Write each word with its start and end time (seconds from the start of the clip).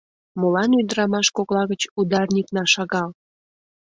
Молан 0.39 0.71
ӱдырамаш 0.81 1.27
кокла 1.37 1.63
гыч 1.71 1.81
ударникна 1.99 2.63
шагал? 2.73 3.09